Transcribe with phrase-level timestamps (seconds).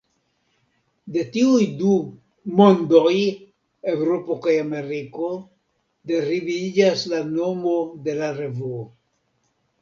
[1.15, 1.97] De tiuj du
[2.61, 3.11] "mondoj",
[3.91, 5.29] Eŭropo kaj Ameriko,
[6.13, 7.77] deriviĝas la nomo
[8.09, 8.83] de la revuo.